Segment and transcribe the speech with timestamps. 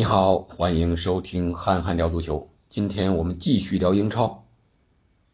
[0.00, 2.38] 你好，欢迎收听《憨憨聊足球》。
[2.70, 4.46] 今天我们继续聊英超。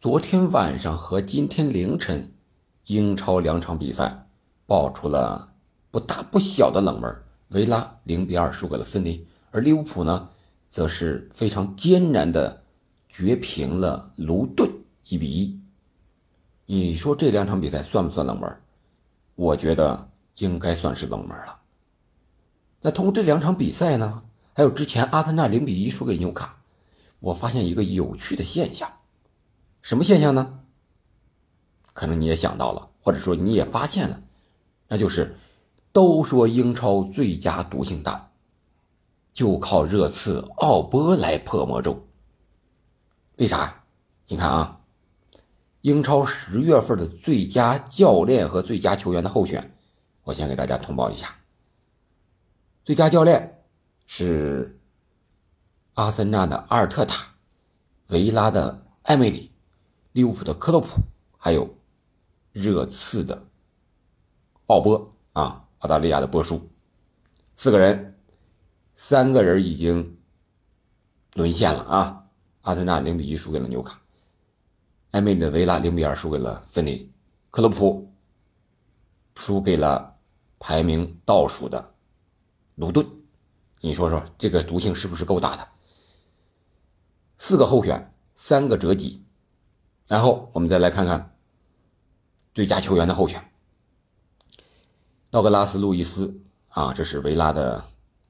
[0.00, 2.32] 昨天晚上和今天凌晨，
[2.86, 4.26] 英超两场比赛
[4.64, 5.52] 爆出了
[5.90, 7.14] 不大不小的冷门。
[7.48, 10.30] 维拉零比二输给了森林，而利物浦呢，
[10.70, 12.62] 则是非常艰难的
[13.06, 14.66] 绝平了卢顿
[15.08, 15.60] 一比一。
[16.64, 18.50] 你说这两场比赛算不算冷门？
[19.34, 20.08] 我觉得
[20.38, 21.58] 应该算是冷门了。
[22.80, 24.22] 那通过这两场比赛呢？
[24.54, 26.62] 还有之前阿森纳零比一输给纽卡，
[27.18, 29.00] 我发现一个有趣的现象，
[29.82, 30.60] 什么现象呢？
[31.92, 34.22] 可能你也想到了，或者说你也发现了，
[34.86, 35.36] 那就是
[35.92, 38.30] 都说英超最佳毒性大，
[39.32, 42.06] 就靠热刺奥波来破魔咒。
[43.36, 43.84] 为啥？
[44.28, 44.80] 你看啊，
[45.80, 49.76] 英超十月份的最佳教练和最佳球员的候选，
[50.22, 51.34] 我先给大家通报一下，
[52.84, 53.63] 最佳教练。
[54.06, 54.80] 是
[55.94, 57.34] 阿森纳的阿尔特塔，
[58.08, 59.50] 维拉的艾梅里，
[60.12, 61.00] 利物浦的克洛普，
[61.38, 61.76] 还有
[62.52, 63.46] 热刺的
[64.66, 66.70] 奥波啊，澳大利亚的波叔，
[67.56, 68.18] 四个人，
[68.94, 70.18] 三个人已经
[71.34, 72.26] 沦陷了啊！
[72.62, 74.00] 阿森纳零比一输给了纽卡，
[75.10, 77.12] 艾梅里的维拉零比二输给了森林，
[77.50, 78.12] 克洛普
[79.34, 80.18] 输给了
[80.58, 81.94] 排名倒数的
[82.74, 83.06] 卢顿。
[83.84, 85.68] 你说说这个毒性是不是够大的？
[87.36, 89.22] 四个候选，三个折戟，
[90.06, 91.36] 然后我们再来看看
[92.54, 93.52] 最佳球员的候选。
[95.28, 97.84] 道格拉斯·路易斯啊，这是维拉的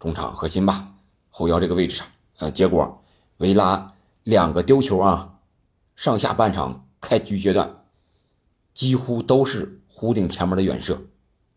[0.00, 0.92] 中场核心吧，
[1.30, 2.08] 后腰这个位置上。
[2.38, 3.04] 呃，结果
[3.36, 5.38] 维拉两个丢球啊，
[5.94, 7.84] 上下半场开局阶段
[8.74, 11.00] 几乎都是弧顶前面的远射，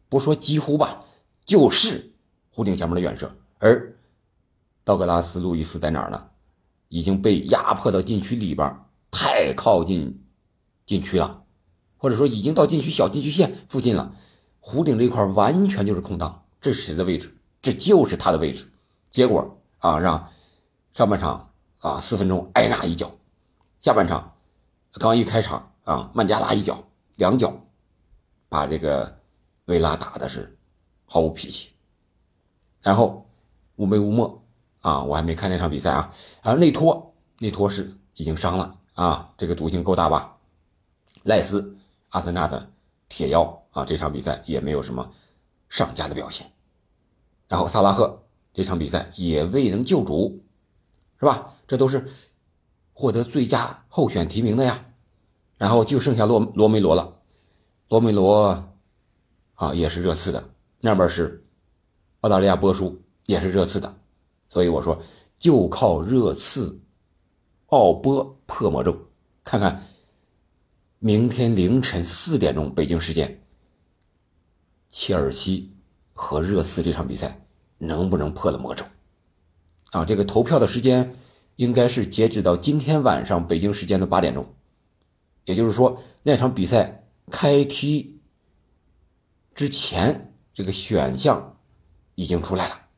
[0.10, 1.00] 不说几乎吧，
[1.44, 2.14] 就是
[2.54, 3.36] 弧顶前面的远射。
[3.60, 3.96] 而
[4.84, 6.30] 道格拉斯·路易斯在哪儿呢？
[6.88, 10.26] 已经被压迫到禁区里边，太靠近
[10.88, 11.44] 禁区了，
[11.98, 14.16] 或者说已经到禁区小禁区线附近了。
[14.60, 17.38] 弧顶这块完全就是空档，这是谁的位置？
[17.62, 18.72] 这就是他的位置。
[19.12, 20.32] 结果啊，让
[20.94, 23.12] 上半场啊四分钟挨纳一脚，
[23.82, 24.36] 下半场
[24.94, 27.60] 刚一开场啊曼加拉一脚，两脚
[28.48, 29.20] 把这个
[29.66, 30.58] 维拉打的是
[31.06, 31.74] 毫无脾气，
[32.82, 33.29] 然后。
[33.80, 34.44] 无眉无墨
[34.82, 35.04] 啊！
[35.04, 36.14] 我还没看那场比赛啊。
[36.44, 40.36] 然后内托，内托是已经伤了啊，这个毒性够大吧？
[41.24, 41.78] 赖斯，
[42.10, 42.74] 阿森纳的
[43.08, 45.14] 铁腰啊，这场比赛也没有什么
[45.70, 46.52] 上佳的表现。
[47.48, 50.44] 然后萨拉赫这场比赛也未能救主，
[51.18, 51.54] 是吧？
[51.66, 52.10] 这都是
[52.92, 54.88] 获得最佳候选提名的呀。
[55.58, 57.22] 然后就剩下罗罗梅罗了，
[57.88, 58.74] 罗梅罗
[59.56, 60.50] 啊也是热刺的，
[60.82, 61.46] 那边是
[62.20, 63.02] 澳大利亚波叔。
[63.30, 63.96] 也是热刺的，
[64.50, 65.00] 所以我说
[65.38, 66.82] 就靠热刺
[67.68, 69.06] 奥波破魔咒，
[69.44, 69.86] 看看
[70.98, 73.44] 明天凌晨四点钟北京时间，
[74.90, 75.72] 切尔西
[76.12, 77.46] 和热刺这场比赛
[77.78, 78.84] 能不能破了魔咒？
[79.92, 81.16] 啊，这个投票的时间
[81.56, 84.56] 应该是截止到今天晚上北京时间的八点钟，
[85.46, 88.20] 也就是说那场比赛开踢
[89.54, 91.60] 之前，这个选项
[92.16, 92.89] 已经出来了。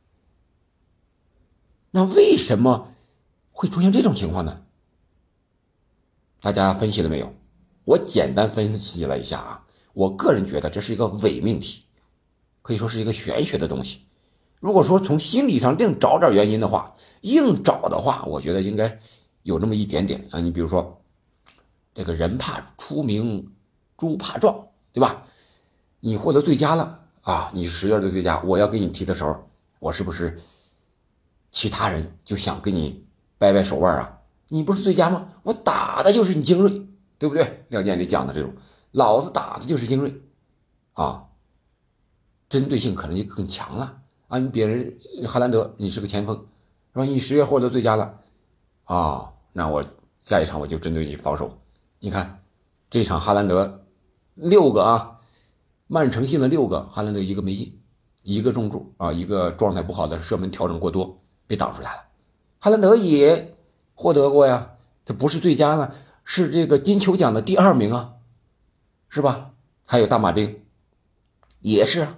[1.94, 2.88] 那为什么
[3.52, 4.62] 会出现这种情况呢？
[6.40, 7.32] 大家分析了没有？
[7.84, 11.82] 我简单分析了一下啊，我个人觉得这是一个伪命题，
[12.62, 14.06] 可以说是一个玄学的东西。
[14.58, 18.98] 如果说从心理上另找点原因的话，硬找的话，我觉得应该
[19.42, 20.40] 有那么一点点啊。
[20.40, 21.02] 你比如说，
[21.92, 23.52] 这个人怕出名，
[23.98, 25.26] 猪怕壮，对吧？
[26.00, 29.46] 你获得最佳了啊，你是十月的最佳，我要给你提的时候，
[29.78, 30.40] 我是不是？
[31.52, 33.06] 其他人就想跟你
[33.38, 34.18] 掰掰手腕啊！
[34.48, 35.28] 你不是最佳吗？
[35.44, 37.64] 我打的就是你精锐，对不对？
[37.68, 38.54] 廖健里讲的这种，
[38.90, 40.20] 老子打的就是精锐，
[40.94, 41.26] 啊，
[42.48, 44.40] 针对性可能就更强了啊！
[44.40, 44.98] 别人
[45.28, 46.34] 哈兰德，你是个前锋，
[46.92, 47.04] 是吧？
[47.04, 48.20] 你十月获得最佳了，
[48.84, 49.84] 啊，那我
[50.24, 51.58] 下一场我就针对你防守。
[51.98, 52.42] 你看
[52.90, 53.84] 这场哈兰德
[54.34, 55.20] 六个啊，
[55.86, 57.80] 曼城进了六个，哈兰德一个没进，
[58.22, 61.21] 一个中柱啊，一个状态不好的射门调整过多。
[61.52, 62.04] 被挡出来了，
[62.60, 63.54] 哈兰德也
[63.92, 65.92] 获得过呀，这不是最佳呢，
[66.24, 68.14] 是这个金球奖的第二名啊，
[69.10, 69.50] 是吧？
[69.84, 70.64] 还有大马丁，
[71.60, 72.08] 也是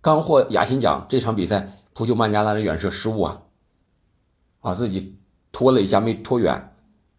[0.00, 3.42] 刚获亚新奖，这场比赛扑救曼加拉的远射失误啊，
[4.58, 5.16] 啊自己
[5.52, 6.74] 拖了一下没拖远，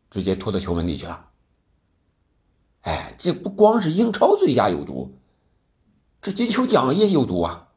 [0.10, 1.30] 直接拖到球门里去了。
[2.82, 5.18] 哎，这不光是英超最佳有毒，
[6.22, 7.70] 这金球奖也有毒啊。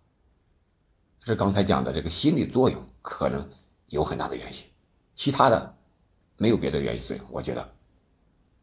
[1.20, 3.48] 这刚才讲的这个心理作用可能。
[3.88, 4.58] 有很大的原因，
[5.14, 5.74] 其他的
[6.36, 7.72] 没有别的原因，我觉得。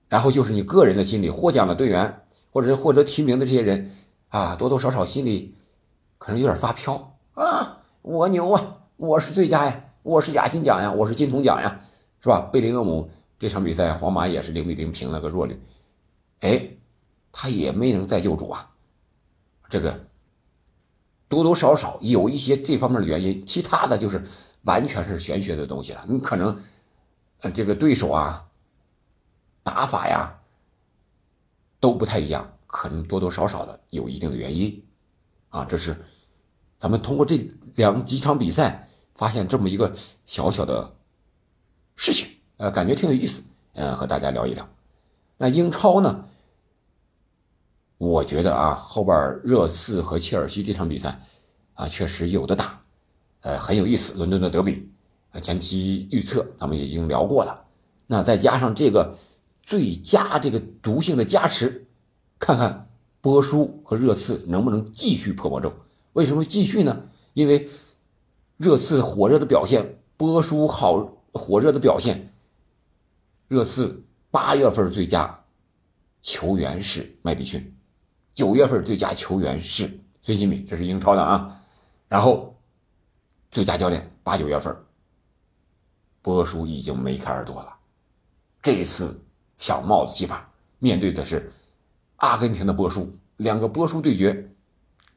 [0.10, 3.92] 然后就是你个人的心理，获奖的队员或者是获得提名的这些人
[4.30, 5.56] 啊，多多少少心里
[6.18, 11.80] 可能有点发飘啊，我牛啊，我是最佳呀，我是亚新奖呀，我是金童奖呀，
[12.20, 12.50] 是吧？
[12.52, 13.10] 贝林厄姆
[13.40, 15.58] 这场比赛，皇马也是零比零平了个弱旅，
[16.42, 16.70] 哎，
[17.32, 18.70] 他也没能再救主啊，
[19.70, 20.08] 这个。
[21.30, 24.22] 多多少少有一些这方面的原因，其他的就是
[24.64, 26.06] 完全是玄学的东西了。
[26.08, 26.62] 你可能，
[27.40, 28.48] 呃，这个对手啊，
[29.64, 30.40] 打法呀，
[31.80, 34.86] 都不太一样，可能多多少少的有一定的原因，
[35.50, 35.96] 啊，这是
[36.80, 37.38] 咱们通过这
[37.76, 39.94] 两几场比赛发现这么一个
[40.26, 40.96] 小小的
[41.96, 42.28] 事情，
[42.58, 43.44] 呃，感觉挺有意思，
[43.74, 44.68] 嗯，和大家聊一聊。
[45.38, 46.28] 那英超呢？
[47.98, 51.22] 我觉得啊，后边热刺和切尔西这场比赛，
[51.76, 52.81] 啊，确实有的打，
[53.42, 54.14] 呃，很有意思。
[54.14, 54.90] 伦敦的德比，
[55.32, 57.66] 啊，前期预测咱们也已经聊过了。
[58.08, 59.16] 那再加上这个
[59.62, 61.88] 最佳这个毒性的加持，
[62.40, 62.90] 看看
[63.22, 65.74] 波叔和热刺能不能继续破魔咒？
[66.14, 67.04] 为什么继续呢？
[67.34, 67.70] 因为
[68.58, 72.34] 热刺火热的表现，波叔好火热的表现。
[73.48, 75.44] 热刺八月份最佳
[76.22, 77.76] 球员是麦迪逊。
[78.34, 81.62] 九月份最佳球员是孙兴敏，这是英超的啊。
[82.08, 82.56] 然后
[83.52, 84.74] 最佳教练八九月份，
[86.22, 87.76] 波叔已经梅开二度了。
[88.62, 89.22] 这一次
[89.58, 90.50] 小帽子戏法，
[90.80, 91.52] 面对的是
[92.16, 94.50] 阿根廷的波叔，两个波叔对决，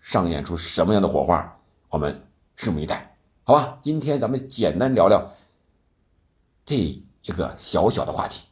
[0.01, 1.57] 上演出什么样的火花，
[1.89, 2.27] 我们
[2.59, 3.79] 拭目以待，好吧？
[3.83, 5.31] 今天咱们简单聊聊
[6.67, 8.49] 这一个小小的话题，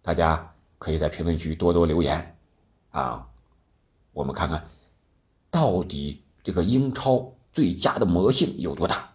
[0.00, 2.38] 大家可以在评论区多多留言
[2.90, 3.28] 啊。
[4.12, 4.66] 我们看看，
[5.50, 9.09] 到底这个英超最佳的魔性有多大？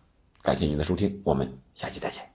[0.45, 2.34] 感谢您的收听，我们下期再见。